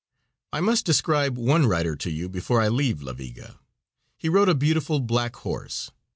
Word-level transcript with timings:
I 0.51 0.61
must 0.61 0.83
describe 0.83 1.37
one 1.37 1.67
rider 1.67 1.95
to 1.97 2.09
you 2.09 2.27
before 2.27 2.59
I 2.59 2.69
leave 2.69 3.03
La 3.03 3.13
Viga. 3.13 3.59
He 4.17 4.29
rode 4.29 4.49
a 4.49 4.55
beautiful 4.55 4.99
black 4.99 5.35
horse. 5.35 5.91